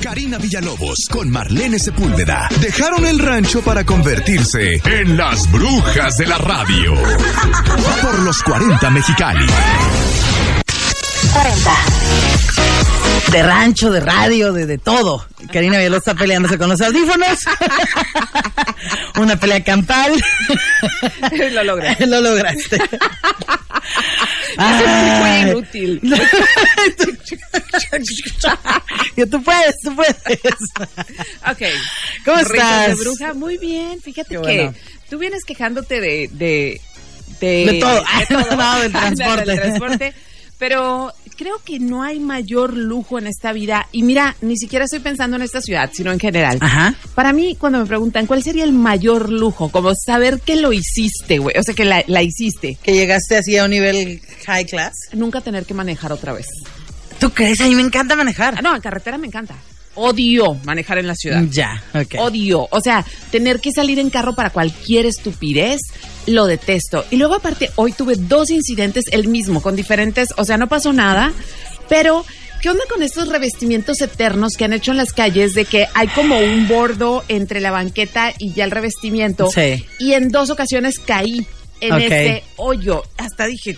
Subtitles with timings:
[0.00, 6.38] Karina Villalobos con Marlene Sepúlveda dejaron el rancho para convertirse en las brujas de la
[6.38, 6.94] radio.
[8.02, 9.46] Por los 40 Mexicali.
[11.32, 11.70] 40.
[13.32, 15.26] De rancho, de radio, de, de todo.
[15.52, 17.38] Karina Villalobos está peleándose con los audífonos.
[19.16, 20.12] Una pelea campal.
[21.52, 21.96] Lo logré.
[22.06, 22.78] Lo lograste.
[24.56, 25.50] Fue Ay.
[25.50, 26.00] inútil.
[29.30, 30.16] Tú puedes, tú puedes.
[31.50, 31.62] Ok.
[32.24, 32.88] ¿Cómo estás?
[32.88, 34.00] de bruja, muy bien.
[34.02, 34.74] Fíjate Qué que bueno.
[35.10, 36.28] tú vienes quejándote de...
[36.32, 36.80] De,
[37.40, 38.04] de, De todo.
[38.18, 38.56] de todo.
[38.56, 39.44] No, del transporte.
[39.46, 40.14] del transporte.
[40.58, 43.86] Pero creo que no hay mayor lujo en esta vida.
[43.92, 46.56] Y mira, ni siquiera estoy pensando en esta ciudad, sino en general.
[46.62, 46.94] Ajá.
[47.14, 51.38] Para mí, cuando me preguntan cuál sería el mayor lujo, como saber que lo hiciste,
[51.38, 51.58] güey.
[51.58, 52.78] O sea, que la, la hiciste.
[52.82, 54.94] Que llegaste así a un nivel high class.
[55.12, 56.46] Nunca tener que manejar otra vez.
[57.18, 57.60] ¿Tú crees?
[57.60, 58.62] A mí me encanta Ah, manejar.
[58.62, 59.54] no, en carretera me encanta.
[59.96, 61.42] Odio manejar en la ciudad.
[61.50, 62.14] Ya, ok.
[62.18, 62.68] Odio.
[62.70, 65.80] O sea, tener que salir en carro para cualquier estupidez,
[66.26, 67.04] lo detesto.
[67.10, 70.92] Y luego aparte, hoy tuve dos incidentes, el mismo, con diferentes, o sea, no pasó
[70.92, 71.32] nada,
[71.88, 72.24] pero...
[72.62, 76.08] ¿Qué onda con estos revestimientos eternos que han hecho en las calles de que hay
[76.08, 79.50] como un bordo entre la banqueta y ya el revestimiento?
[79.50, 79.84] Sí.
[80.00, 81.46] Y en dos ocasiones caí
[81.80, 83.02] en ese hoyo.
[83.18, 83.76] Hasta dije.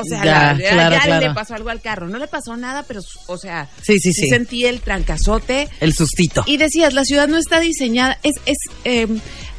[0.00, 1.28] O sea, Ya, la- claro, ya claro.
[1.28, 2.08] le pasó algo al carro.
[2.08, 4.28] No le pasó nada, pero, o sea, Sí, sí, sí.
[4.28, 5.68] sentí el trancazote.
[5.80, 6.42] El sustito.
[6.46, 9.06] Y decías, la ciudad no está diseñada, es, es, eh,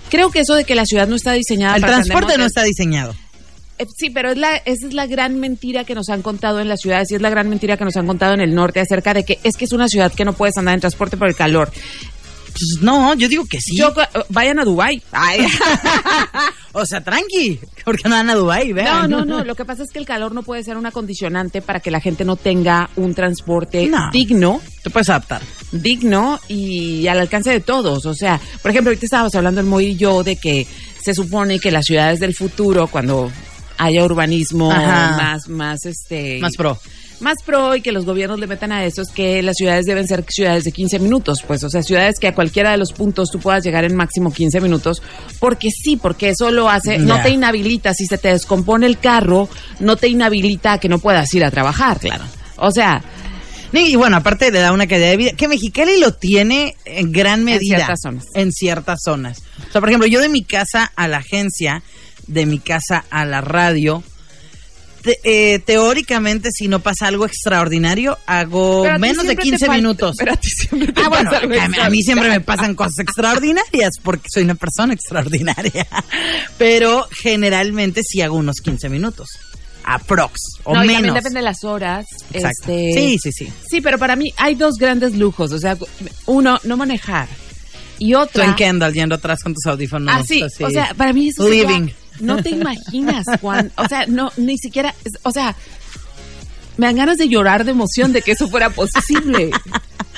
[0.10, 2.64] creo que eso de que la ciudad no está diseñada El para transporte no está
[2.64, 3.16] diseñado.
[3.80, 6.68] eh, sí, pero es la, esa es la gran mentira que nos han contado en
[6.68, 9.14] las ciudades y es la gran mentira que nos han contado en el norte acerca
[9.14, 11.36] de que es que es una ciudad que no puedes andar en transporte por el
[11.36, 11.72] calor.
[12.52, 13.76] Pues no, yo digo que sí.
[13.78, 15.02] Yo, eh, vayan a Dubái.
[15.12, 15.46] Ay.
[16.74, 17.60] o sea, tranqui.
[17.84, 19.10] Porque no van a Dubái, No, vean.
[19.10, 19.44] no, no.
[19.44, 22.00] Lo que pasa es que el calor no puede ser una condicionante para que la
[22.00, 24.10] gente no tenga un transporte No.
[24.12, 25.42] digno Te puedes adaptar.
[25.72, 28.06] digno y al alcance de todos.
[28.06, 30.68] O sea, por ejemplo, ahorita estábamos hablando el Moy y yo de que
[31.04, 33.32] se supone que las ciudades del futuro, cuando
[33.78, 35.18] haya urbanismo Ajá.
[35.18, 36.78] más, más este Más pro.
[37.22, 40.08] Más pro y que los gobiernos le metan a eso es que las ciudades deben
[40.08, 43.30] ser ciudades de 15 minutos, pues, o sea, ciudades que a cualquiera de los puntos
[43.32, 45.02] tú puedas llegar en máximo 15 minutos,
[45.40, 49.50] porque sí, porque eso lo hace, no te inhabilita, si se te descompone el carro,
[49.80, 52.24] no te inhabilita a que no puedas ir a trabajar, claro.
[52.58, 53.04] O sea,
[53.74, 57.44] Y bueno, aparte le da una calidad de vida que Mexicali lo tiene en gran
[57.46, 57.78] medida.
[57.78, 58.26] ciertas zonas.
[58.36, 59.42] En ciertas zonas.
[59.70, 61.82] O sea, por ejemplo, yo de mi casa a la agencia,
[62.28, 64.04] de mi casa a la radio,
[65.04, 69.66] te- eh, teóricamente, si no pasa algo extraordinario, hago pero menos de siempre te 15
[69.66, 70.16] falta- minutos.
[70.18, 73.00] Pero a ti siempre te Ah, bueno, a, mí- a mí siempre me pasan cosas
[73.00, 75.88] extraordinarias porque soy una persona extraordinaria.
[76.58, 79.30] Pero generalmente sí hago unos 15 minutos.
[79.84, 80.40] Aprox.
[80.64, 80.98] O no, y menos.
[80.98, 82.06] también depende de las horas.
[82.32, 82.72] Exacto.
[82.72, 83.54] Este, Sí, sí, sí.
[83.70, 85.52] Sí, pero para mí hay dos grandes lujos.
[85.52, 85.76] O sea,
[86.28, 87.28] uno, no manejar.
[87.98, 88.46] Y Tú otra.
[88.46, 90.14] en Kendall yendo atrás con tus audífonos.
[90.16, 90.64] Ah, sí, así.
[90.64, 91.90] o sea, para mí eso sería- Living.
[92.20, 93.72] No te imaginas, Juan.
[93.78, 95.56] O sea, no, ni siquiera, o sea,
[96.78, 99.52] me dan ganas de llorar de emoción de que eso fuera posible.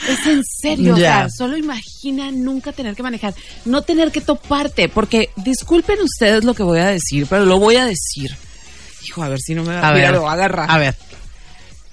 [0.08, 3.34] Es en serio, o sea, solo imagina nunca tener que manejar,
[3.64, 7.78] no tener que toparte, porque disculpen ustedes lo que voy a decir, pero lo voy
[7.78, 8.36] a decir.
[9.06, 10.12] Hijo, a ver si no me va A a, ver.
[10.12, 10.66] lo agarra.
[10.66, 10.96] A ver.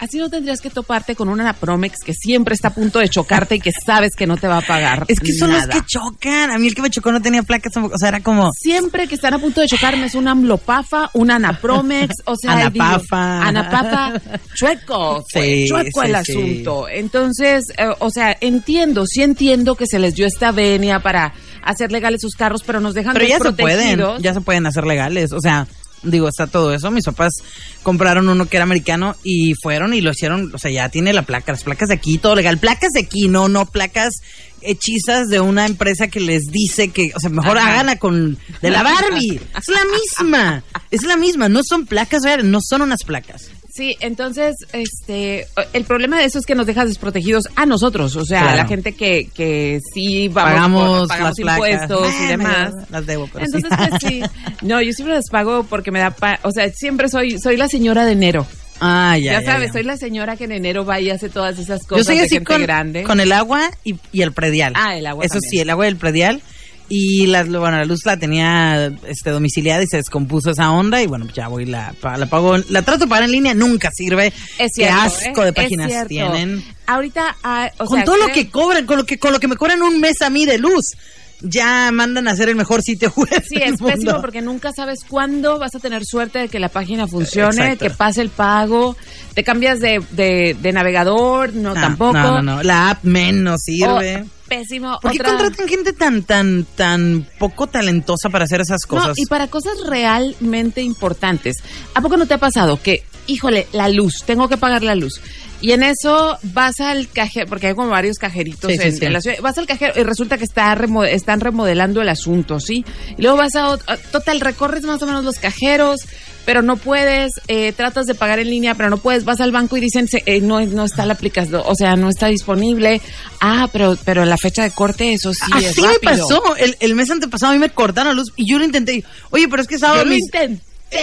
[0.00, 3.56] Así no tendrías que toparte con una Promex que siempre está a punto de chocarte
[3.56, 5.04] y que sabes que no te va a pagar.
[5.08, 5.66] Es que son nada.
[5.66, 6.50] los que chocan.
[6.50, 7.76] A mí el que me chocó no tenía placas.
[7.76, 8.50] O sea, era como.
[8.54, 13.34] Siempre que están a punto de chocarme es una Amlopafa, una Anapromex, o sea, Anapafa.
[13.34, 14.12] digo, Anapafa,
[14.54, 16.32] chueco, fue Sí, chueco sí, el sí.
[16.32, 16.88] asunto.
[16.88, 21.92] Entonces, eh, o sea, entiendo, sí entiendo que se les dio esta venia para hacer
[21.92, 24.00] legales sus carros, pero nos dejan Pero ya se pueden.
[24.20, 25.32] Ya se pueden hacer legales.
[25.32, 25.66] O sea,
[26.02, 26.90] digo, está todo eso.
[26.90, 27.34] Mis papás
[27.82, 30.54] compraron uno que era americano y fueron y lo hicieron.
[30.54, 32.58] O sea, ya tiene la placa, las placas de aquí, todo legal.
[32.58, 34.14] Placas de aquí, no, no placas
[34.62, 37.80] hechizas de una empresa que les dice que, o sea, mejor Ajá.
[37.80, 39.40] hagan con de la Barbie.
[39.56, 40.64] Es la misma.
[40.90, 41.48] Es la misma.
[41.48, 43.50] No son placas reales, no son unas placas.
[43.80, 48.26] Sí, entonces, este, el problema de eso es que nos dejas desprotegidos a nosotros, o
[48.26, 51.82] sea, a la gente que, que sí vamos Pagamos por- pagamos las placas.
[51.82, 52.74] impuestos y Bueno, demás.
[52.90, 53.52] Las debo, pero sí.
[53.54, 54.22] Entonces, pues sí.
[54.66, 57.68] No, yo siempre las pago porque me da, pa- o sea, siempre soy, soy la
[57.68, 58.46] señora de enero.
[58.80, 59.40] Ah, ya.
[59.40, 59.72] Ya, sabes, ya.
[59.72, 62.22] soy la señora que en enero va y hace todas esas Yo cosas soy de
[62.24, 63.02] así gente con, grande.
[63.04, 64.74] con el agua y, y el predial.
[64.76, 65.50] Ah, el agua Eso también.
[65.50, 66.42] sí, el agua y el predial.
[66.92, 71.00] Y la, bueno, la luz la tenía este, domiciliada y se descompuso esa onda.
[71.00, 72.58] Y bueno, ya voy, la, la pago.
[72.68, 74.32] La trato de pagar en línea, nunca sirve.
[74.58, 75.44] Es Qué asco ¿eh?
[75.44, 76.64] de Es páginas tienen.
[76.88, 79.46] Ahorita, ah, o con sea, todo lo que cobran, con lo que, con lo que
[79.46, 80.96] me cobran un mes a mí de luz.
[81.42, 83.42] Ya mandan a hacer el mejor sitio web.
[83.48, 86.68] Sí, del es pésimo porque nunca sabes cuándo vas a tener suerte de que la
[86.68, 87.84] página funcione, Exacto.
[87.84, 88.96] que pase el pago,
[89.34, 92.12] te cambias de, de, de navegador, no, No, tampoco.
[92.12, 92.62] No, no, no.
[92.62, 94.24] La app menos sirve.
[94.48, 94.98] pésimo.
[95.00, 99.08] ¿Por qué contratan gente tan, tan, tan poco talentosa para hacer esas cosas?
[99.08, 101.56] No, y para cosas realmente importantes.
[101.94, 105.20] ¿A poco no te ha pasado que, híjole, la luz, tengo que pagar la luz?
[105.62, 109.04] Y en eso vas al cajero, porque hay como varios cajeritos Sí, en, sí.
[109.04, 110.72] en la ciudad, vas al cajero y resulta que está
[111.10, 112.82] están remodelando el asunto, ¿sí?
[113.18, 116.00] Y luego vas a, a- total, recorres más o menos los cajeros,
[116.46, 119.76] pero no puedes, eh, tratas de pagar en línea, pero no puedes, vas al banco
[119.76, 123.02] y dicen, eh, no, no está la aplicación, o sea, no está disponible.
[123.42, 126.26] Ah, pero, pero la fecha de corte, eso sí es Así me rápido.
[126.26, 126.56] pasó.
[126.56, 129.04] El, el mes antepasado a mí me cortaron la luz y yo lo intenté.
[129.28, 129.98] Oye, pero es que estaba...
[129.98, 130.62] Yo lo mis- intenté.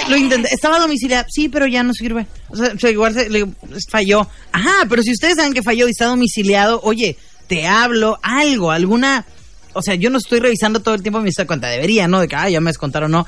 [0.09, 2.27] Lo intenté, estaba domiciliado, sí, pero ya no sirve.
[2.49, 3.47] O sea, o sea, igual se, le-
[3.89, 4.27] falló.
[4.51, 7.17] Ajá, pero si ustedes saben que falló y está domiciliado, oye,
[7.47, 9.25] te hablo, algo, alguna...
[9.73, 12.19] O sea, yo no estoy revisando todo el tiempo mi cuenta, debería, ¿no?
[12.19, 13.27] De que, ah, ya me descontaron, no.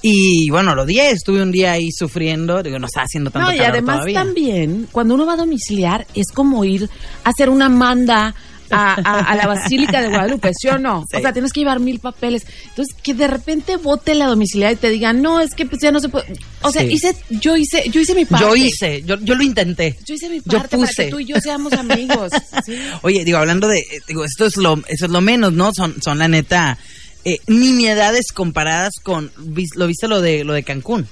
[0.00, 3.54] Y bueno, lo di, estuve un día ahí sufriendo, digo, no estaba haciendo tanto No,
[3.54, 4.14] y calor además todavía.
[4.20, 6.88] también, cuando uno va a domiciliar, es como ir
[7.24, 8.34] a hacer una manda
[8.72, 11.04] a, a- a la Basílica de Guadalupe, ¿sí o no?
[11.10, 11.16] Sí.
[11.18, 12.44] O sea, tienes que llevar mil papeles.
[12.70, 15.92] Entonces, que de repente vote la domiciliaria y te digan, no, es que pues ya
[15.92, 16.26] no se puede.
[16.62, 16.88] O sea, Sí.
[16.92, 18.44] hice, yo hice, yo hice mi parte.
[18.46, 19.98] Yo hice, yo, yo lo intenté.
[20.06, 21.04] Yo hice mi Yo parte para puse.
[21.04, 22.30] que tú y yo seamos amigos.
[22.66, 22.76] Sí.
[23.02, 25.72] Oye, digo, hablando de, eh, digo, esto es lo, eso es lo menos, ¿no?
[25.74, 26.78] Son, son la neta,
[27.24, 29.30] eh, nimiedades comparadas con,
[29.74, 31.08] ¿lo viste lo de, lo de Cancún?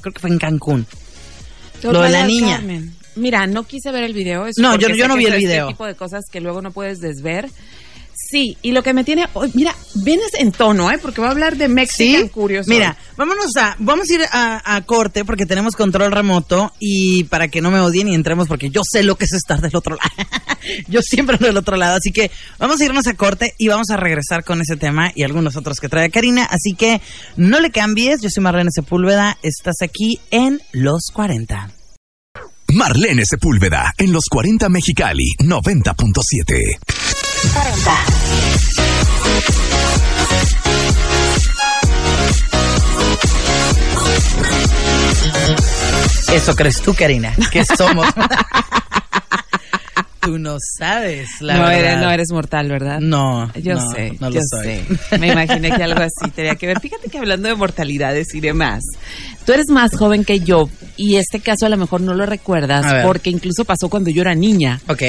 [0.00, 0.86] Creo que fue en Cancún.
[1.82, 2.56] Lo de la niña.
[2.56, 2.94] Carmen.
[3.16, 4.46] Mira, no quise ver el video.
[4.46, 5.64] eso No, yo- no vi el es video.
[5.66, 7.48] Este tipo de cosas que luego no puedes desver.
[8.16, 9.26] Sí, y lo que me tiene.
[9.34, 10.98] oh, mira, vienes en tono, ¿eh?
[11.02, 12.66] Porque voy a hablar de Mexican Curious.
[12.68, 12.74] hoy.
[12.74, 17.48] Mira, vámonos a, vamos a ir a, a corte porque tenemos control remoto y para
[17.48, 19.96] que no me odien y entremos porque yo sé lo que es estar del otro
[19.96, 20.28] lado.
[20.88, 23.96] yo siempre del otro lado, así que vamos a irnos a corte y vamos a
[23.96, 27.00] regresar con ese tema y algunos otros que trae Karina, así que
[27.36, 31.68] no le cambies, yo soy Marlene Sepúlveda, estás aquí en Los 40.
[32.74, 36.78] Marlene Sepúlveda en los 40 Mexicali 90.7.
[46.32, 48.08] Eso crees tú, Karina, que somos.
[50.24, 51.78] tú no sabes, la no, verdad.
[51.80, 53.00] eres, no eres mortal, ¿verdad?
[53.00, 54.64] No, Yo no, sé, no lo yo soy.
[54.64, 54.84] sé.
[55.18, 56.80] Me imaginé que algo así tenía que ver.
[56.80, 58.82] Fíjate que hablando de mortalidades y demás,
[59.44, 63.04] tú eres más joven que yo y este caso a lo mejor no lo recuerdas
[63.04, 64.80] porque incluso pasó cuando yo era niña.
[64.88, 65.02] Ok.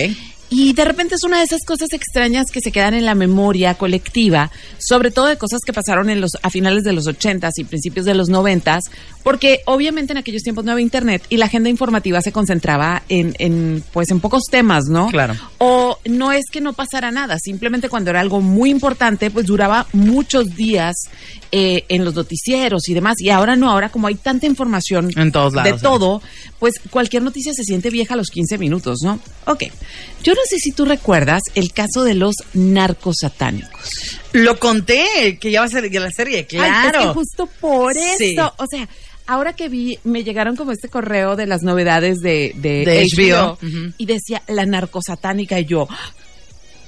[0.50, 3.74] Y de repente es una de esas cosas extrañas que se quedan en la memoria
[3.74, 7.64] colectiva, sobre todo de cosas que pasaron en los, a finales de los 80s y
[7.64, 8.82] principios de los 90s,
[9.24, 13.34] porque obviamente en aquellos tiempos no había internet y la agenda informativa se concentraba en,
[13.40, 15.08] en, pues en pocos temas, ¿no?
[15.08, 15.36] Claro.
[15.58, 15.75] O
[16.06, 20.56] no es que no pasara nada, simplemente cuando era algo muy importante, pues duraba muchos
[20.56, 20.96] días
[21.52, 23.16] eh, en los noticieros y demás.
[23.20, 26.22] Y ahora no, ahora como hay tanta información En todos lados, de todo,
[26.60, 29.20] pues cualquier noticia se siente vieja a los 15 minutos, ¿no?
[29.46, 29.64] Ok.
[30.24, 33.90] Yo no sé si tú recuerdas el caso de los narcosatánicos.
[34.34, 37.00] Lo conté, que ya va a ser la serie, claro.
[37.00, 38.88] Ay, es que justo por eso, o sea,
[39.28, 43.58] ahora que vi, me llegaron como este correo de las novedades de, de, De HBO,
[43.98, 45.88] y decía la narcosatánica y yo,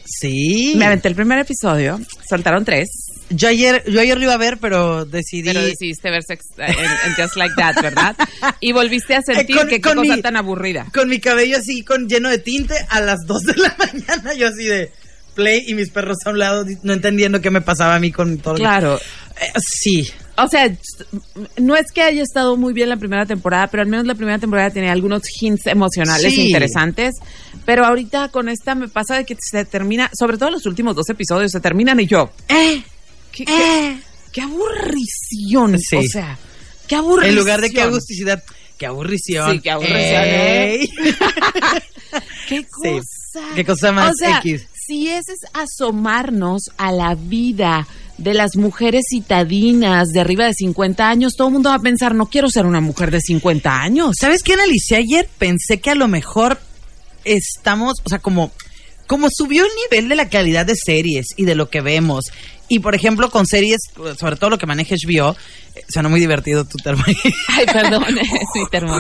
[0.06, 0.74] Sí.
[0.78, 2.00] me aventé el primer episodio,
[2.30, 2.88] soltaron tres,
[3.30, 5.44] Yo ayer, yo ayer lo iba a ver, pero decidí.
[5.50, 8.16] pero decidiste ver sex, en, en Just Like That, ¿verdad?
[8.62, 10.88] Y volviste a sentir Eh, con- que qué con cosa mi- tan aburrida.
[10.94, 14.48] Con mi cabello así, con lleno de tinte, a las 2 de la mañana, yo
[14.48, 14.92] así de
[15.36, 18.38] play y mis perros a un lado, no entendiendo qué me pasaba a mí con
[18.38, 18.56] todo.
[18.56, 18.98] Claro.
[19.42, 20.10] Eh, sí.
[20.38, 20.72] O sea,
[21.58, 24.38] no es que haya estado muy bien la primera temporada, pero al menos la primera
[24.40, 26.48] temporada tenía algunos hints emocionales Sí.
[26.48, 27.16] interesantes.
[27.66, 31.10] Pero ahorita con esta me pasa de que se termina, sobre todo los últimos dos
[31.10, 32.84] episodios, se terminan y yo, Eh,
[33.32, 34.00] qué, eh.
[34.32, 35.80] qué aburrición.
[35.80, 35.96] Sí.
[35.98, 36.38] O sea,
[36.88, 37.30] qué aburrición.
[37.30, 38.44] En lugar de qué agusticidad,
[38.78, 39.52] qué aburrición.
[39.54, 40.90] Sí, qué aburrición, Ey.
[42.48, 42.66] Qué Sí.
[42.72, 43.56] cosa.
[43.56, 44.66] Qué cosa más O sea, X.
[44.88, 47.86] si ese es asomarnos a la vida
[48.18, 52.16] de las mujeres citadinas de arriba de 50 años, todo el mundo va a pensar,
[52.16, 54.16] no quiero ser una mujer de 50 años.
[54.20, 55.30] ¿Sabes qué analicé ayer?
[55.38, 56.60] Pensé que a lo mejor
[57.24, 58.52] estamos, o sea, como,
[59.08, 62.26] como subió el nivel de la calidad de series y de lo que vemos.
[62.70, 63.80] Y por ejemplo, con series,
[64.20, 65.36] sobre todo lo que maneja HBO,
[65.74, 67.04] eh, suena muy divertido tu termo.
[67.48, 69.00] Ay, perdón, es mi termo.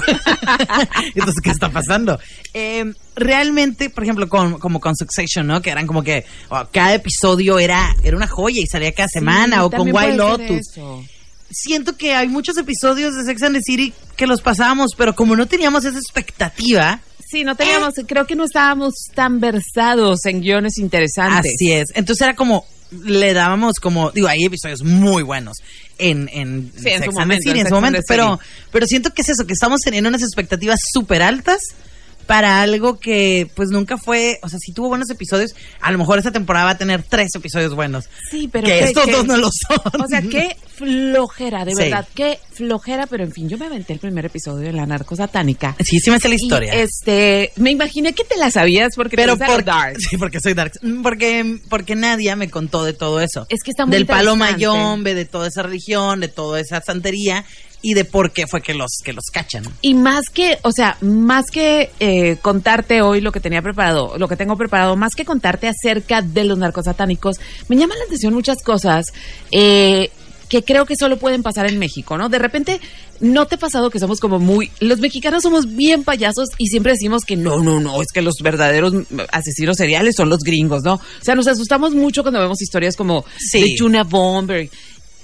[1.16, 2.18] Entonces, ¿qué está pasando?
[2.54, 2.86] Eh,
[3.16, 5.62] realmente, por ejemplo, con, como con Succession, ¿no?
[5.62, 9.58] Que eran como que oh, cada episodio era, era una joya y salía cada semana,
[9.58, 10.66] Sí, o con Wild Lotus.
[11.50, 15.36] Siento que hay muchos episodios de Sex and the City que los pasábamos, pero como
[15.36, 20.78] no teníamos esa expectativa, Sí, no teníamos, creo que no estábamos tan versados en guiones
[20.78, 21.54] interesantes.
[21.56, 21.88] Así es.
[21.94, 25.58] Entonces era como, le dábamos como, digo, hay episodios muy buenos
[25.98, 28.40] en, en, Sí, en Sex su and the momento, City, en su momento, pero,
[28.72, 31.60] pero siento que es eso, que estamos teniendo unas expectativas súper altas
[32.28, 36.18] para algo que pues nunca fue, o sea, si tuvo buenos episodios, a lo mejor
[36.20, 38.06] esta temporada va a tener tres episodios buenos.
[38.30, 40.02] Sí, pero que estos dos no lo son.
[40.04, 41.84] O sea, qué flojera, de Sí.
[41.84, 45.16] verdad, qué flojera, pero en fin, yo me aventé el primer episodio de La Narco
[45.16, 45.76] Satánica.
[45.84, 46.74] Sí, sí me sé la Y, historia.
[46.74, 49.98] este, me imaginé que te la sabías porque pero te por, dark.
[50.10, 50.74] sí, porque soy dark.
[50.82, 53.46] Mm, Porque, porque Nadia me contó de todo eso.
[53.50, 57.46] Es que está muy Del palo mayombe, de toda esa religión, de toda esa santería
[57.82, 59.64] y de por qué fue que los, que los cachan.
[59.82, 64.28] Y más que, o sea, más que eh, contarte hoy lo que tenía preparado, lo
[64.28, 67.38] que tengo preparado, más que contarte acerca de los narcosatánicos,
[67.70, 69.06] me llaman la atención muchas cosas
[69.52, 70.10] eh,
[70.50, 72.30] que creo que solo pueden pasar en México, ¿no?
[72.30, 72.80] De repente,
[73.20, 74.72] ¿no te ha pasado que somos como muy...
[74.80, 78.36] Los mexicanos somos bien payasos y siempre decimos que no, no, no, es que los
[78.42, 78.94] verdaderos
[79.32, 80.94] asesinos seriales son los gringos, ¿no?
[80.96, 83.62] O sea, nos asustamos mucho cuando vemos historias como Sí.
[83.62, 84.70] de Chuna Bomber.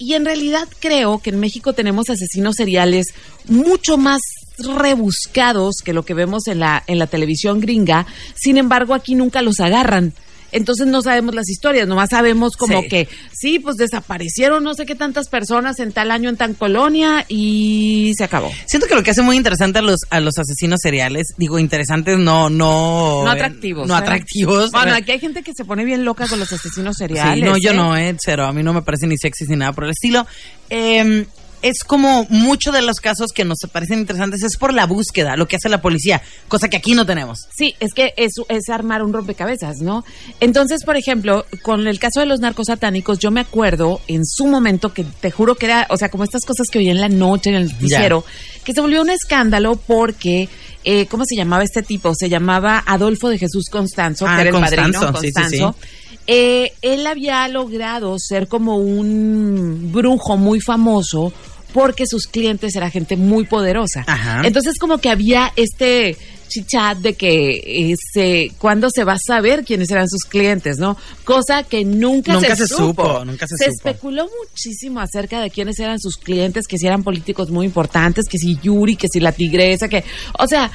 [0.05, 3.05] Y en realidad creo que en México tenemos asesinos seriales
[3.47, 4.19] mucho más
[4.57, 8.05] rebuscados que lo que vemos en la, en la televisión gringa.
[8.35, 10.11] Sin embargo, aquí nunca los agarran.
[10.53, 12.87] Entonces no sabemos las historias, nomás sabemos como Sí.
[12.87, 17.25] que sí, pues desaparecieron no sé qué tantas personas en tal año en tan colonia
[17.27, 18.51] y se acabó.
[18.65, 22.17] Siento que lo que hace muy interesante a los, a los asesinos seriales, digo interesantes,
[22.17, 23.23] no, no.
[23.23, 23.87] No atractivos.
[23.87, 23.97] No ¿eh?
[23.97, 24.71] atractivos.
[24.71, 27.35] Bueno, aquí hay gente que se pone bien loca con los asesinos seriales.
[27.35, 27.73] Sí, no, yo ¿eh?
[27.75, 28.45] no, eh, cero.
[28.45, 30.25] A mí no me parece ni sexy ni nada por el estilo.
[30.69, 31.25] Eh,
[31.63, 35.47] es como muchos de los casos que nos parecen interesantes es por la búsqueda, lo
[35.47, 37.47] que hace la policía, cosa que aquí no tenemos.
[37.55, 40.03] Sí, es que es, es armar un rompecabezas, ¿no?
[40.41, 44.45] Entonces, por ejemplo, con el caso de los narcos satánicos, yo me acuerdo en su
[44.45, 47.07] momento que te juro que era, o sea, como estas cosas que oí en la
[47.07, 48.25] noche en el noticiero,
[48.65, 50.49] que se volvió un escándalo porque,
[50.83, 52.13] eh, ¿cómo se llamaba este tipo?
[52.13, 55.75] Se llamaba Adolfo de Jesús Constanzo, Ah, que era el Constanzo, padrino, sí, sí, Constanzo.
[56.25, 61.33] Eh, él había logrado ser como un brujo muy famoso
[61.73, 64.03] porque sus clientes era gente muy poderosa.
[64.07, 64.41] Ajá.
[64.45, 66.15] Entonces como que había este
[66.47, 70.95] chichat de que eh, se, cuándo se va a saber quiénes eran sus clientes, ¿no?
[71.23, 73.71] Cosa que nunca, Nunca se, se supo, nunca se supo.
[73.71, 78.37] especuló muchísimo acerca de quiénes eran sus clientes, que si eran políticos muy importantes, que
[78.37, 80.03] si Yuri, que si la tigresa, que,
[80.37, 80.69] o sea,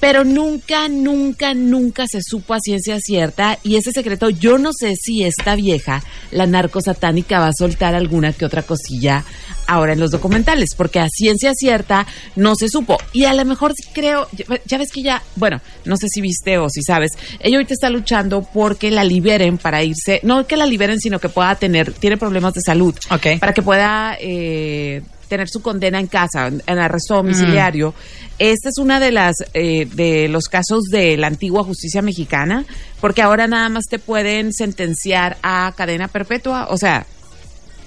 [0.00, 4.94] pero nunca, nunca, nunca se supo a ciencia cierta y ese secreto, yo no sé
[4.96, 9.24] si esta vieja, la narco satánica, va a soltar alguna que otra cosilla
[9.66, 12.98] ahora en los documentales, porque a ciencia cierta no se supo.
[13.12, 14.26] Y a lo mejor creo,
[14.66, 17.88] ya, ves que ya, bueno, no sé si viste o si sabes, ella ahorita está
[17.90, 22.16] luchando porque la liberen para irse, no que la liberen, sino que pueda tener, tiene
[22.16, 23.38] problemas de salud, Ok.
[23.38, 24.16] para que pueda...
[24.20, 27.94] Eh, tener su condena en casa, en, arresto domiciliario.
[28.38, 32.66] Este es una de las eh, de los casos de la antigua justicia mexicana,
[33.00, 37.06] porque ahora nada más te pueden sentenciar a cadena perpetua, o sea,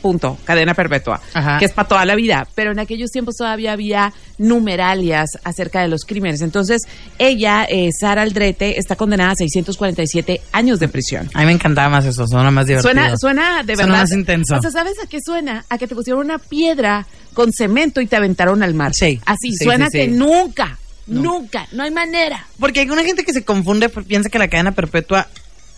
[0.04, 1.58] punto, cadena perpetua, Ajá.
[1.58, 2.46] que es para toda la vida.
[2.54, 6.42] Pero en aquellos tiempos todavía había numeralias acerca de los crímenes.
[6.42, 6.82] Entonces,
[7.18, 11.30] ella, eh, Sara Aldrete, está condenada a 647 años de prisión.
[11.34, 12.92] A mí me encantaba más eso, suena más divertido.
[12.92, 14.02] Suena, suena de Suena verdad.
[14.04, 14.56] más intenso.
[14.58, 15.66] O sea, ¿sabes a qué suena?
[15.70, 18.94] A que te pusieron una piedra con cemento y te aventaron al mar.
[18.94, 19.20] Sí.
[19.26, 22.46] Así, Sí, suena sí, que nunca, nunca, no hay manera.
[22.60, 25.28] Porque hay una gente que se confunde, piensa que la cadena perpetua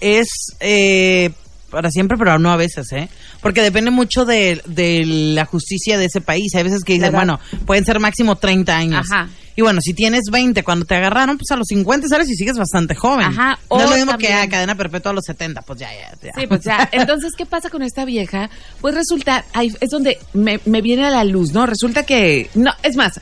[0.01, 0.27] es
[0.59, 1.29] eh,
[1.75, 3.09] para siempre, pero no a veces, ¿eh?
[3.41, 6.55] Porque depende mucho de, de la justicia de ese país.
[6.55, 9.11] Hay veces que dicen, bueno, pueden ser máximo 30 años.
[9.11, 9.27] Ajá.
[9.57, 12.57] Y bueno, si tienes 20 cuando te agarraron, pues a los 50 sales y sigues
[12.57, 13.27] bastante joven.
[13.27, 15.79] Ajá, No es o lo mismo también- que a cadena perpetua a los 70, pues
[15.79, 16.31] ya, ya, ya.
[16.39, 16.89] Sí, pues ya.
[16.93, 18.49] Entonces, ¿qué pasa con esta vieja?
[18.81, 21.65] Pues resulta, ahí es donde me, me viene a la luz, ¿no?
[21.65, 23.19] Resulta que, no, es más,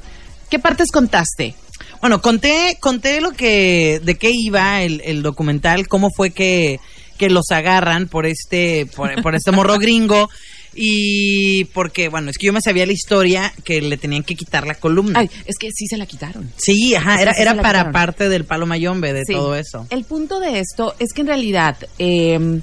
[0.49, 1.55] ¿qué partes contaste?
[2.01, 6.79] Bueno, conté, conté lo que, de qué iba el, el documental, cómo fue que,
[7.27, 10.29] que los agarran por este, por, por este morro gringo.
[10.75, 14.65] Y porque, bueno, es que yo me sabía la historia que le tenían que quitar
[14.65, 15.19] la columna.
[15.19, 16.51] Ay, es que sí se la quitaron.
[16.57, 17.91] sí, ajá, es era, sí era para quitaron.
[17.93, 19.33] parte del palo mayombe, de Sí.
[19.33, 19.85] todo eso.
[19.91, 22.59] El punto de esto es que en realidad, eh,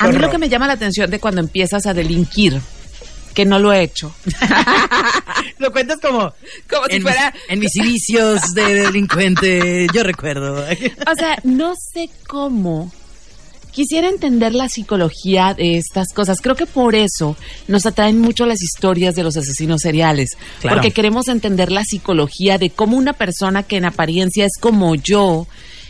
[0.00, 2.60] a mí lo que me llama la atención de cuando empiezas a delinquir,
[3.34, 4.12] que no lo he hecho.
[5.58, 6.32] Lo cuentas como,
[6.68, 10.64] Como si en, fuera- mis, en mis inicios de delincuente, yo recuerdo.
[11.10, 12.92] O sea, no sé cómo.
[13.70, 16.40] Quisiera entender la psicología de estas cosas.
[16.40, 20.36] Creo que por eso nos atraen mucho las historias de los asesinos seriales.
[20.60, 20.76] Claro.
[20.76, 25.46] Porque queremos entender la psicología de cómo una persona que en apariencia es como yo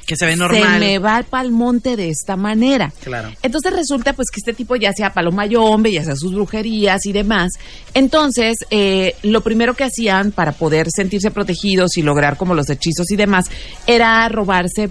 [0.09, 0.81] que se ve se normal.
[0.81, 2.91] me va al monte de esta manera.
[3.05, 3.31] Claro.
[3.43, 7.53] Entonces resulta pues que este tipo ya sea palomayombe, ya sea sus brujerías y demás.
[7.93, 13.11] Entonces, eh, lo primero que hacían para poder sentirse protegidos y lograr como los hechizos
[13.11, 13.51] y demás,
[13.87, 14.89] era robarse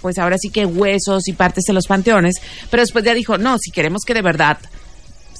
[0.00, 2.36] pues ahora sí que huesos y partes en los panteones,
[2.70, 4.58] pero después ya dijo, no, si queremos que de verdad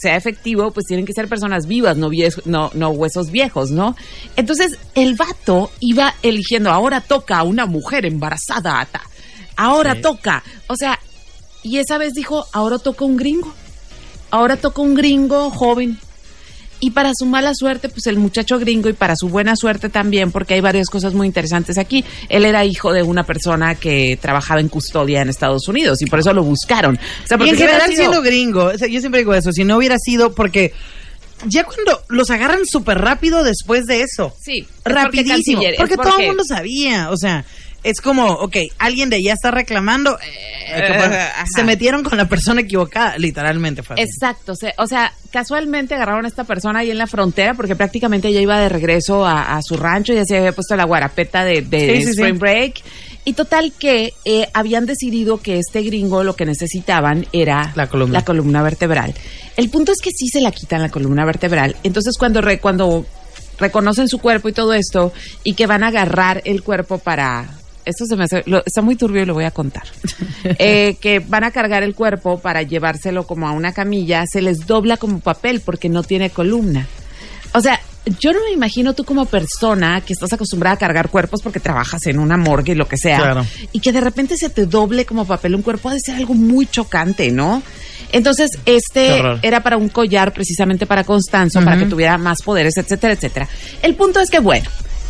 [0.01, 2.11] sea efectivo, pues tienen que ser personas vivas, no,
[2.47, 3.97] no, no huesos viejos, ¿no?
[4.37, 8.89] Entonces, el vato iba eligiendo, ahora toca a una mujer embarazada,
[9.57, 10.99] ahora toca, o sea,
[11.63, 13.53] y esa vez dijo, ahora toca un gringo,
[14.31, 15.99] ahora toca un gringo joven,
[16.81, 20.33] y para su mala suerte, pues el muchacho gringo y para su buena suerte también,
[20.33, 22.05] porque hay varias cosas muy interesantes aquí.
[22.29, 26.19] Él era hijo de una persona que trabajaba en custodia en Estados Unidos y por
[26.19, 26.97] eso lo buscaron.
[26.97, 29.97] O sea, porque y en general siendo gringo, yo siempre digo eso, si no hubiera
[29.99, 30.73] sido porque
[31.47, 34.35] ya cuando los agarran súper rápido después de eso.
[34.41, 34.67] Sí.
[34.85, 35.63] Rapidísimo.
[35.77, 37.45] Porque, todo el mundo sabía, o sea
[37.83, 43.17] es como, ok, alguien de allá está reclamando, eh, se metieron con la persona equivocada,
[43.19, 43.97] literalmente fue.
[43.99, 48.41] Exacto, o sea, casualmente agarraron a esta persona ahí en la frontera porque prácticamente ella
[48.41, 52.83] iba de regreso a, su rancho, ya se había puesto la guarapeta de, Spring Break.
[53.23, 58.21] Y total que eh, habían decidido que este gringo lo que necesitaban era la columna.
[58.21, 59.15] la columna vertebral.
[59.59, 61.77] El punto es que sí se la quitan la columna vertebral.
[61.83, 63.05] Entonces cuando, re, cuando
[63.59, 65.13] reconocen su cuerpo y todo esto
[65.45, 69.23] y que van a agarrar el cuerpo para esto se me hace, está muy turbio
[69.23, 69.85] y lo voy a contar,
[70.45, 74.67] eh, que van a cargar el cuerpo para llevárselo como a una camilla, se les
[74.67, 76.87] dobla como papel porque no tiene columna.
[77.53, 77.81] O sea,
[78.19, 82.07] yo no me imagino tú como persona que estás acostumbrada a cargar cuerpos porque trabajas
[82.07, 85.27] en una morgue y lo que sea, y que de repente se te doble como
[85.27, 87.63] papel un cuerpo, ha de ser algo muy chocante, ¿no?
[88.13, 93.13] Entonces, este era para un collar precisamente para Constanzo, para que tuviera más poderes, etcétera,
[93.15, 93.49] etcétera.
[93.83, 94.69] El punto es que, bueno,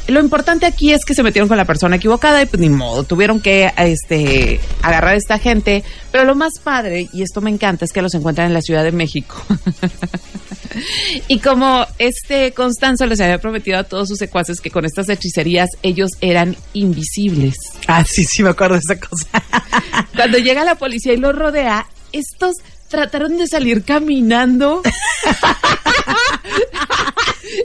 [0.09, 3.05] lo importante aquí es que se metieron con la persona equivocada y pues ni modo,
[3.05, 5.85] tuvieron que este, agarrar a esta gente.
[6.11, 8.83] Pero lo más padre, y esto me encanta, es que los encuentran en la Ciudad
[8.83, 9.37] de México.
[11.29, 15.71] y como este Constanzo les había prometido a todos sus secuaces que con estas hechicerías
[15.83, 17.55] ellos eran invisibles.
[17.87, 19.27] Ah, sí, sí, me acuerdo de esa cosa.
[20.15, 22.57] Cuando llega la policía y los rodea, estos
[22.91, 24.83] trataron de salir caminando.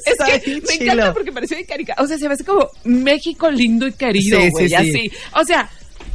[0.06, 1.96] es que me encanta porque parece de carica.
[1.98, 5.12] O sea, se ve como México lindo y querido, güey, así.
[5.34, 5.70] O sea,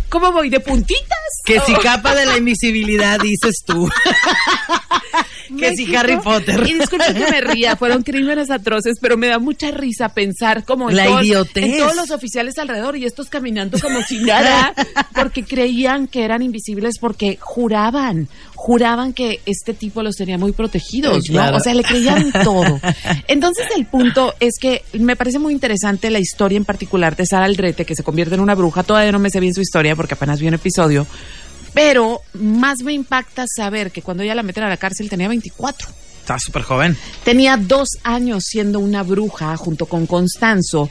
[0.09, 0.49] ¿cómo voy?
[0.49, 1.19] ¿De puntitas?
[1.45, 3.91] Que si capa de la invisibilidad dices tú.
[5.59, 6.63] que si Harry Potter.
[6.67, 10.91] Y disculpen que me ría, fueron crímenes atroces, pero me da mucha risa pensar como
[10.91, 14.75] en, la en todos los oficiales alrededor y estos caminando como si nada,
[15.15, 18.29] porque creían que eran invisibles porque juraban,
[18.63, 21.57] juraban que este tipo los tenía muy protegidos, ¿no?
[21.57, 22.79] O sea, le creían todo.
[23.27, 27.47] Entonces el punto es que me parece muy interesante la historia en particular de Sara
[27.47, 28.83] Aldrete, que se convierte en una bruja.
[28.83, 31.07] Todavía no me sé bien su historia porque apenas vi un episodio.
[31.73, 35.89] Pero más me impacta saber que cuando ella la meten a la cárcel tenía 24.
[36.31, 36.97] Estaba súper joven.
[37.25, 40.89] Tenía dos años siendo una bruja junto con Constanzo.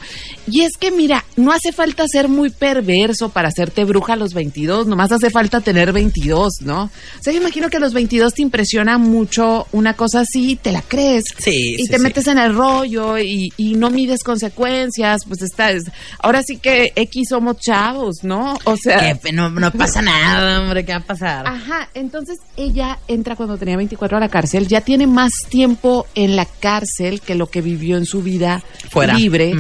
[0.52, 4.34] Y es que, mira, no hace falta ser muy perverso para hacerte bruja a los
[4.34, 6.84] 22, nomás hace falta tener 22, ¿no?
[6.84, 10.74] O sea, yo imagino que a los 22 te impresiona mucho una cosa así, te
[10.74, 11.24] la crees.
[11.38, 11.78] Sí.
[11.78, 15.84] Y te metes en el rollo y, no mides consecuencias, pues estás.
[16.20, 18.58] Ahora sí que X somos chavos, ¿no?
[18.66, 19.18] O sea.
[19.32, 21.48] no, no pasa nada, hombre, ¿qué va a pasar?
[21.48, 26.36] Ajá, entonces ella entra cuando tenía 24 a la cárcel, ya tiene más tiempo en
[26.36, 29.14] la cárcel que lo que vivió en su vida Fuera.
[29.14, 29.54] libre.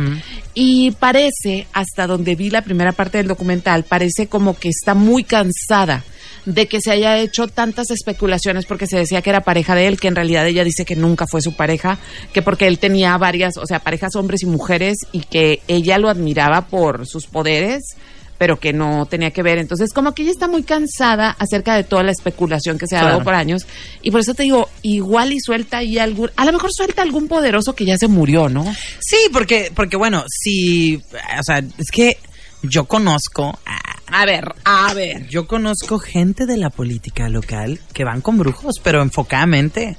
[0.53, 5.23] Y parece, hasta donde vi la primera parte del documental, parece como que está muy
[5.23, 6.03] cansada
[6.45, 9.99] de que se haya hecho tantas especulaciones porque se decía que era pareja de él,
[9.99, 11.99] que en realidad ella dice que nunca fue su pareja,
[12.33, 16.09] que porque él tenía varias, o sea, parejas hombres y mujeres y que ella lo
[16.09, 17.95] admiraba por sus poderes
[18.39, 19.59] pero que no tenía que ver.
[19.59, 23.03] Entonces, como que ella está muy cansada acerca de toda la especulación que se ha
[23.03, 23.67] dado por años.
[24.01, 27.27] Y por eso te digo, igual y suelta ahí algún, a lo mejor suelta algún
[27.27, 28.63] poderoso que ya se murió, ¿no?
[28.99, 32.17] Sí, porque, porque bueno, si, o sea, es que
[32.63, 33.59] yo conozco.
[34.07, 35.27] A ver, a ver.
[35.27, 39.97] Yo conozco gente de la política local que van con brujos, pero enfocadamente.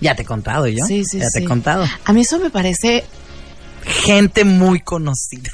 [0.00, 0.84] Ya te he contado yo.
[0.86, 1.86] Sí, sí, ya te he contado.
[2.04, 3.04] A mí eso me parece
[3.84, 5.50] gente muy conocida.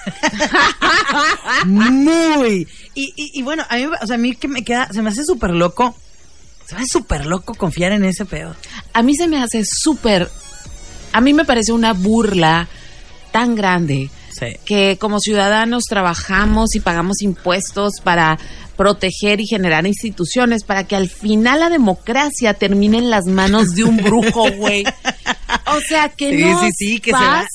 [1.67, 2.67] muy.
[2.95, 5.25] Y, y, bueno, a mí, o sea, a mí que me queda, se me hace
[5.25, 5.95] súper loco.
[6.67, 8.55] Se me hace súper loco confiar en ese pedo.
[8.93, 10.31] A mí se me hace súper.
[11.13, 12.69] A mí me parece una burla
[13.33, 14.11] tan grande
[14.65, 18.39] que como ciudadanos trabajamos y pagamos impuestos para
[18.79, 23.83] proteger y generar instituciones para que al final la democracia termine en las manos de
[23.83, 24.85] un brujo, güey.
[25.67, 27.47] O sea, que no sí, sí, que pasa.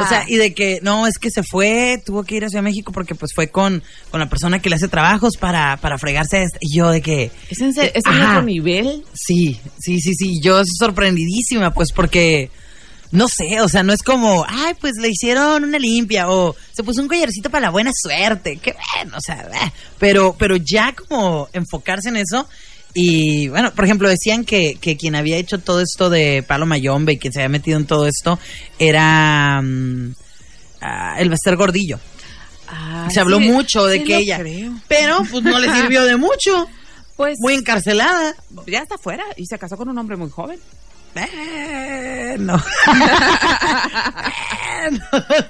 [0.00, 2.92] o sea, y de que no, es que se fue, tuvo que ir hacia México
[2.92, 6.44] porque pues fue con, con la persona que le hace trabajos para, para fregarse.
[6.44, 7.32] Este, y yo de que...
[7.50, 9.04] ¿Es en, ¿es en otro nivel?
[9.12, 10.40] Sí, sí, sí, sí.
[10.40, 12.50] Yo sorprendidísima, pues porque
[13.12, 16.84] no sé, o sea, no es como, ay, pues le hicieron una limpia o se
[16.84, 19.72] puso un collarcito para la buena suerte, qué bueno, o sea, eh.
[19.98, 22.48] pero, pero ya como enfocarse en eso
[22.94, 27.12] y bueno, por ejemplo, decían que, que quien había hecho todo esto de Palo Mayombe
[27.12, 28.38] y quien se había metido en todo esto
[28.78, 30.14] era mm,
[30.80, 32.00] ah, el Bester Gordillo.
[32.68, 34.72] Ah, se habló sí, mucho de sí que ella, creo.
[34.88, 36.68] pero pues no le sirvió de mucho,
[37.16, 38.34] Pues muy encarcelada.
[38.66, 40.58] ya está fuera y se casó con un hombre muy joven.
[42.38, 42.54] No.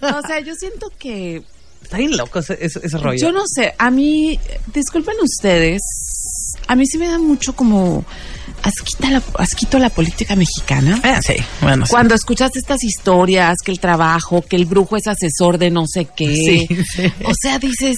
[0.03, 1.43] O sea, yo siento que
[1.83, 3.19] Está bien loco ese, ese- ese rollo.
[3.19, 4.39] Yo no sé, a mí,
[4.73, 5.81] disculpen ustedes,
[6.69, 8.05] a mí sí me da mucho como
[8.63, 11.01] asquita la, asquito la política mexicana.
[11.03, 11.91] Ah, sí, bueno, sí.
[11.91, 16.07] Cuando escuchas estas historias, que el trabajo, que el brujo es asesor de no sé
[16.17, 16.37] qué.
[16.37, 17.13] Sí, sí.
[17.25, 17.97] O sea, dices,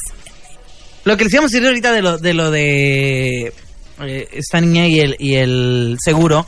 [1.05, 3.53] Lo que les íbamos a decir ahorita de lo de, lo de
[4.01, 6.47] eh, esta niña y el, y el seguro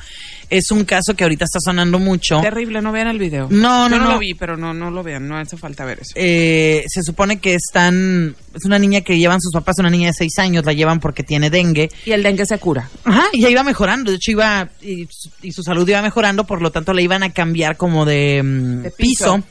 [0.51, 2.41] es un caso que ahorita está sonando mucho.
[2.41, 3.49] terrible, no vean el video.
[3.51, 4.13] No, no, Yo no, no.
[4.15, 6.13] lo vi, pero no, no lo vean, no hace falta ver eso.
[6.15, 8.35] Eh, se supone que están.
[8.55, 11.23] Es una niña que llevan sus papás, una niña de seis años, la llevan porque
[11.23, 11.91] tiene dengue.
[12.05, 12.89] Y el dengue se cura.
[13.05, 14.11] Ajá, y ya iba mejorando.
[14.11, 14.69] De hecho, iba.
[14.81, 18.05] Y, su- y su salud iba mejorando, por lo tanto, le iban a cambiar como
[18.05, 19.35] de, mm, De piso.
[19.37, 19.43] piso.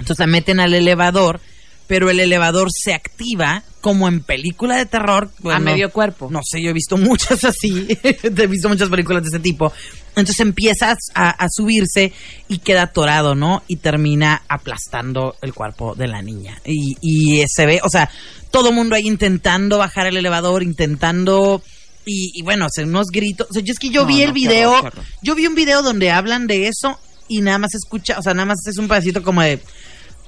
[0.00, 1.40] Entonces la meten al elevador,
[1.86, 5.30] pero el elevador se activa como en película de terror.
[5.50, 6.28] a medio cuerpo.
[6.30, 7.86] No sé, yo he visto muchas así.
[8.02, 9.72] he visto muchas películas de ese tipo.
[10.10, 12.12] Entonces empieza a, a subirse
[12.48, 13.62] y queda atorado, ¿no?
[13.68, 16.60] Y termina aplastando el cuerpo de la niña.
[16.64, 18.10] Y, y se ve, o sea,
[18.50, 21.62] todo el mundo ahí intentando bajar el elevador, intentando.
[22.04, 23.46] Y, y bueno, hacer unos gritos.
[23.50, 24.90] O sea, yo es que yo No, vi no, el video.
[25.22, 28.46] Yo vi un video donde hablan de eso y nada más escucha, o sea, nada
[28.46, 29.60] más es un pedacito como de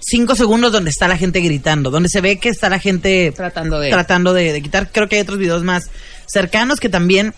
[0.03, 3.79] cinco segundos donde está la gente gritando, donde se ve que está la gente Tratando
[3.81, 4.91] de- tratando de, de quitar.
[4.93, 5.91] Creo que hay otros videos más
[6.27, 7.33] cercanos que también.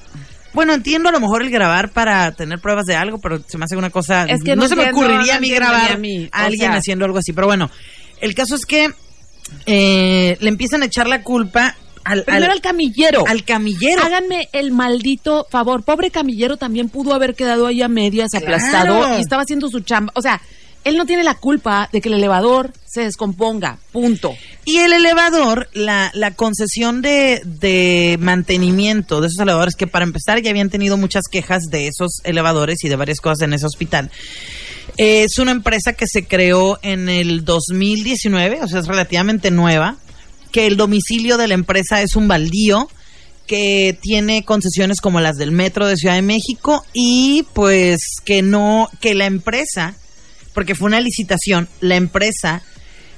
[0.52, 3.64] Bueno, entiendo a lo mejor el grabar para tener pruebas de algo, pero se me
[3.64, 4.24] hace una cosa.
[4.26, 6.78] Es que no se me ocurriría no a mí grabar a mí, a alguien sea.
[6.78, 7.32] haciendo algo así.
[7.32, 7.70] Pero bueno,
[8.20, 8.88] el caso es que
[9.66, 13.24] eh, le empiezan a echar la culpa al, Primero al, al camillero.
[13.26, 14.02] al camillero.
[14.04, 15.82] Háganme el maldito favor.
[15.82, 20.12] Pobre camillero también pudo haber quedado ahí a medias, aplastado, y estaba haciendo su chamba.
[20.14, 20.40] O sea,
[20.84, 23.78] él no tiene la culpa de que el elevador se descomponga.
[23.92, 24.34] Punto.
[24.64, 30.50] Y el elevador, la, concesión de, de mantenimiento de esos elevadores, que para empezar ya
[30.50, 34.10] habían tenido muchas quejas de esos elevadores y de varias cosas en ese hospital.
[34.96, 39.96] eh, Es una empresa que se creó en el 2019, o sea, es relativamente nueva,
[40.52, 42.88] que el domicilio de la empresa es un baldío
[43.46, 48.88] que tiene concesiones como las del metro de Ciudad de México y pues que no,
[49.00, 49.96] que la empresa,
[50.54, 52.62] porque fue una licitación, la empresa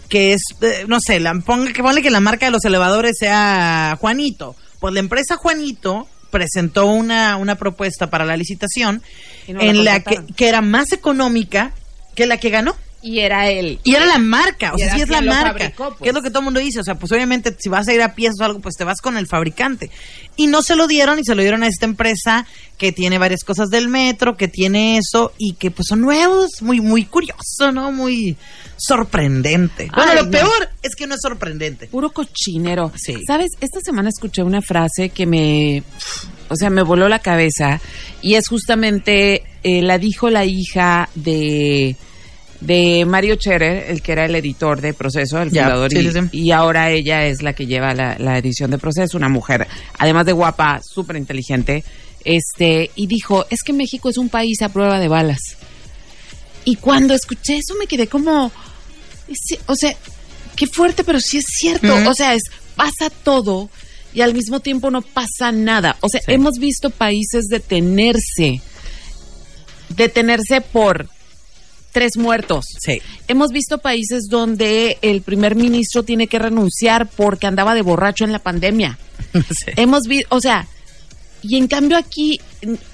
[0.08, 3.16] que es, eh, no sé, la, ponga, que ponle que la marca de los elevadores
[3.18, 4.56] sea Juanito.
[4.80, 9.02] Pues la empresa Juanito presentó una, una propuesta para la licitación
[9.48, 11.72] no la en la que, que era más económica
[12.14, 12.76] que la que ganó.
[13.06, 13.78] Y era él.
[13.84, 15.60] Y era la marca, o sea, sí es la marca.
[15.60, 16.00] fabricó, pues.
[16.00, 16.80] Que es lo que todo el mundo dice.
[16.80, 19.00] O sea, pues obviamente si vas a ir a piezas o algo, pues te vas
[19.00, 19.92] con el fabricante.
[20.34, 23.44] Y no se lo dieron y se lo dieron a esta empresa que tiene varias
[23.44, 27.92] cosas del metro, que tiene eso y que pues son nuevos, muy, muy curioso, ¿no?
[27.92, 28.36] Muy
[28.76, 29.88] sorprendente.
[29.94, 30.30] Bueno, lo no.
[30.32, 31.86] peor es que no es sorprendente.
[31.86, 32.90] Puro cochinero.
[32.96, 33.22] Sí.
[33.24, 33.52] ¿Sabes?
[33.60, 35.84] Esta semana escuché una frase que me,
[36.48, 37.80] o sea, me voló la cabeza
[38.20, 41.96] y es justamente, eh, la dijo la hija de,
[42.60, 46.12] de Mario Scherer, el que era el editor de Proceso, el fundador, sí, y, sí,
[46.12, 46.28] sí.
[46.32, 49.66] y ahora ella es la que lleva la, la edición de Proceso, una mujer,
[49.98, 51.84] además de guapa, súper inteligente,
[52.24, 55.40] este, y dijo, es que México es un país a prueba de balas.
[56.64, 58.50] Y cuando escuché eso me quedé como,
[59.66, 59.94] o sea,
[60.56, 61.94] qué fuerte, pero sí es cierto.
[62.08, 62.42] O sea, es
[62.74, 63.70] pasa todo
[64.12, 65.96] y al mismo tiempo no pasa nada.
[66.00, 68.60] O sea, hemos visto países detenerse,
[69.90, 71.08] detenerse por
[71.96, 72.66] tres muertos.
[72.78, 73.00] Sí.
[73.26, 78.32] Hemos visto países donde el primer ministro tiene que renunciar porque andaba de borracho en
[78.32, 78.98] la pandemia.
[79.32, 79.72] Sí.
[79.76, 80.66] Hemos visto, o sea,
[81.42, 82.38] y en cambio aquí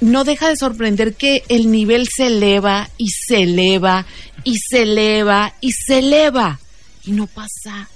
[0.01, 4.07] no deja de sorprender que el nivel se eleva y se eleva
[4.45, 6.61] y se eleva y se eleva
[7.05, 7.89] y no pasa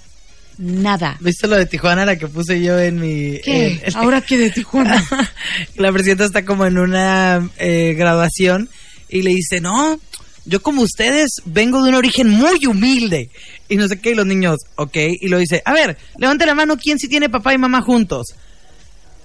[0.58, 1.16] nada.
[1.20, 3.38] ¿Viste lo de Tijuana, la que puse yo en mi...
[3.44, 3.66] ¿Qué?
[3.68, 5.04] en- en- Ahora que de Tijuana.
[5.76, 8.68] la presidenta está como en una eh, graduación
[9.08, 10.00] y le dice, no,
[10.46, 13.30] yo como ustedes vengo de un origen muy humilde.
[13.68, 14.96] Y no sé qué, y los niños, ok.
[15.20, 18.28] Y lo dice, a ver, levante la mano, ¿quién sí tiene papá y mamá juntos?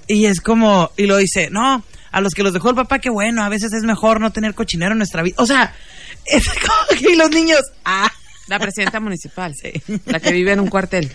[0.08, 3.10] Y es como, y lo dice, no, a los que los dejó el papá, qué
[3.10, 5.36] bueno, a veces es mejor no tener cochinero en nuestra vida.
[5.38, 5.74] O sea,
[6.26, 8.12] es como que los niños, ah.
[8.48, 9.72] La presidenta municipal, Sí.
[10.06, 11.10] la que vive en un cuartel.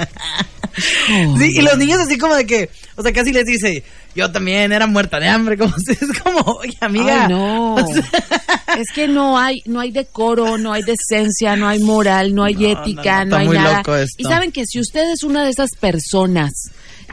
[0.76, 3.82] Sí, y los niños así como de que, o sea, casi les dice,
[4.14, 7.24] yo también era muerta de hambre, como es como, oye, amiga.
[7.26, 7.76] Ay, no.
[8.78, 12.54] es que no hay, no hay decoro, no hay decencia, no hay moral, no hay
[12.54, 13.76] No, ética, no, no, no, hay nada.
[13.78, 14.16] loco esto.
[14.18, 16.52] Y saben que si usted es una de esas personas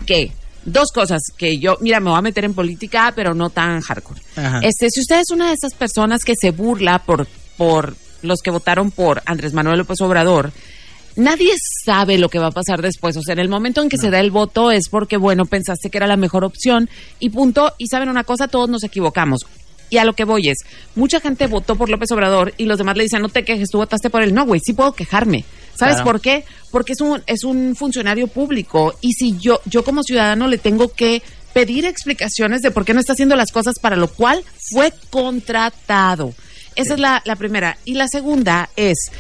[0.06, 0.32] que
[0.66, 4.22] dos cosas que yo, mira, me voy a meter en política, pero no tan hardcore.
[4.36, 4.60] Ajá.
[4.64, 8.52] Este, si usted es una de esas personas que se burla por por los que
[8.52, 10.52] votaron por Andrés Manuel López Obrador,
[11.16, 11.54] nadie
[11.86, 13.16] sabe lo que va a pasar después.
[13.18, 15.90] O sea, en el momento en que se da el voto es porque, bueno, pensaste
[15.90, 17.74] que era la mejor opción y punto.
[17.78, 19.42] Y saben una cosa, todos nos equivocamos.
[19.90, 20.58] Y a lo que voy es,
[20.96, 23.78] mucha gente votó por López Obrador y los demás le dicen, no te quejes, tú
[23.78, 24.34] votaste por él.
[24.34, 25.46] No, güey, sí puedo quejarme.
[25.76, 26.12] ¿Sabes Claro.
[26.12, 26.46] por qué?
[26.72, 30.92] Porque es un, es un funcionario público y si yo, yo como ciudadano le tengo
[30.94, 31.22] que
[31.54, 36.34] pedir explicaciones de por qué no está haciendo las cosas para lo cual fue contratado.
[36.76, 37.78] Esa es la, la primera.
[37.86, 39.12] Y la segunda es,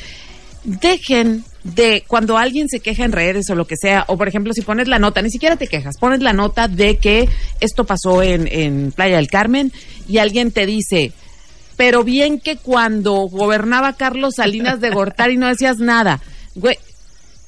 [0.64, 4.54] dejen de cuando alguien se queja en redes o lo que sea, o por ejemplo
[4.54, 7.30] si pones la nota, ni siquiera te quejas, pones la nota de que
[7.62, 9.72] esto pasó en, en Playa del Carmen
[10.08, 11.14] y alguien te dice,
[11.78, 16.20] pero bien que cuando gobernaba Carlos Salinas de Gortari no decías nada.
[16.56, 16.78] Güey,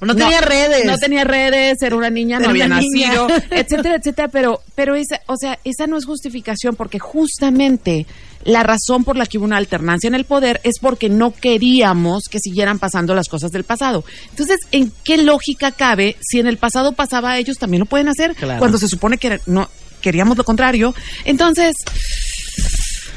[0.05, 0.85] No tenía redes.
[0.85, 3.07] No tenía redes, era una niña, no había niña.
[3.09, 4.27] nacido, etcétera, etcétera.
[4.29, 8.05] Pero, pero esa, o sea, esa no es justificación porque justamente
[8.43, 12.25] la razón por la que hubo una alternancia en el poder es porque no queríamos
[12.29, 14.05] que siguieran pasando las cosas del pasado.
[14.29, 18.35] Entonces, ¿en qué lógica cabe si en el pasado pasaba ellos también lo pueden hacer
[18.35, 18.59] Claro.
[18.59, 19.67] cuando se supone que no
[20.01, 20.93] queríamos lo contrario?
[21.23, 21.73] Entonces,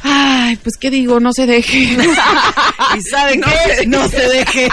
[0.02, 1.78] ay, pues qué digo, no se deje.
[2.96, 3.42] ¿Y saben
[3.78, 3.86] qué?
[3.86, 4.68] No se deje.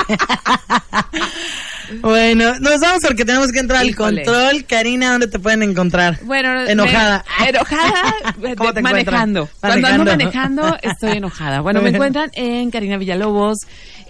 [2.02, 4.66] Bueno, nos vamos porque tenemos que entrar al control.
[4.66, 6.20] Karina, ¿dónde te pueden encontrar?
[6.24, 7.24] Bueno, enojada.
[7.40, 8.04] me- enojada,
[8.58, 9.42] ¿Cómo te manejando.
[9.42, 9.60] encuentran?
[9.60, 10.62] Cuando ando Manejando.
[10.64, 11.62] manejando, estoy enojada.
[11.62, 13.60] Bueno, me encuentran en Karina Villalobos,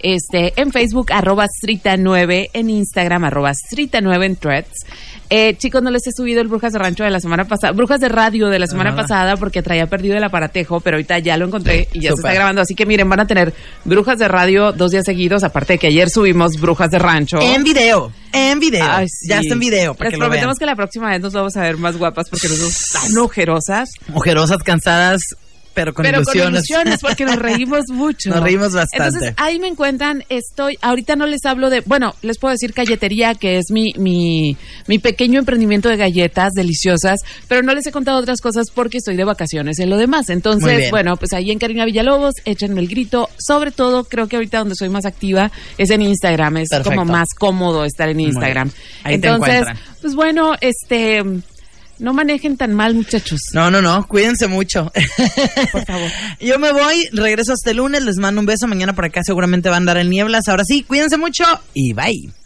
[0.02, 4.86] este, en Facebook, arroba Strita9, en Instagram, arroba Strita9 en Threads.
[5.28, 8.00] Eh, chicos, no les he subido el Brujas de Rancho de la semana pasada, Brujas
[8.00, 8.96] de Radio de la semana Ah.
[8.96, 12.32] pasada porque traía perdido el aparatejo, pero ahorita ya lo encontré y ya se está
[12.32, 12.60] grabando.
[12.60, 13.52] Así que miren, van a tener
[13.84, 17.38] Brujas de Radio dos días seguidos, aparte de que ayer subimos Brujas de Rancho.
[17.40, 18.12] En video.
[18.32, 18.86] En video.
[18.88, 19.28] Ay, sí.
[19.28, 19.94] Ya está en video.
[19.94, 20.58] Para Les que lo prometemos vean.
[20.58, 23.90] que la próxima vez nos vamos a ver más guapas porque nos vemos tan ojerosas.
[24.14, 25.20] Ojerosas, cansadas,
[25.76, 26.42] pero con pero ilusiones.
[26.42, 28.30] con ilusiones porque nos reímos mucho.
[28.30, 29.18] Nos reímos bastante.
[29.18, 33.34] Entonces ahí me encuentran, estoy, ahorita no les hablo de, bueno, les puedo decir galletería,
[33.34, 38.18] que es mi, mi, mi pequeño emprendimiento de galletas deliciosas, pero no les he contado
[38.18, 40.30] otras cosas porque estoy de vacaciones en lo demás.
[40.30, 43.28] Entonces, bueno, pues ahí en Karina Villalobos, échenme el grito.
[43.38, 46.96] Sobre todo, creo que ahorita donde soy más activa es en Instagram, es Perfecto.
[46.96, 48.70] como más cómodo estar en Instagram.
[49.04, 49.66] Ahí Entonces,
[50.00, 51.22] pues bueno, este,
[51.98, 53.40] no manejen tan mal, muchachos.
[53.52, 54.92] No, no, no, cuídense mucho.
[55.72, 56.10] Por favor.
[56.40, 59.68] Yo me voy, regreso hasta el lunes, les mando un beso, mañana por acá seguramente
[59.68, 60.48] va a andar en nieblas.
[60.48, 62.45] Ahora sí, cuídense mucho y bye.